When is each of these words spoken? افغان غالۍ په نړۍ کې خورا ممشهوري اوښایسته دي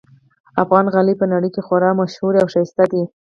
افغان 0.63 0.85
غالۍ 0.93 1.15
په 1.21 1.25
نړۍ 1.33 1.49
کې 1.55 1.61
خورا 1.67 1.89
ممشهوري 1.99 2.39
اوښایسته 2.41 2.83
دي 2.91 3.03